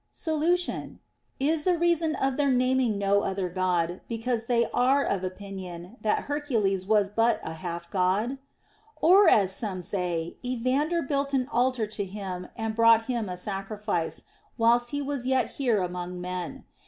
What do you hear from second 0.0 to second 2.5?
Solution. Is the reason of their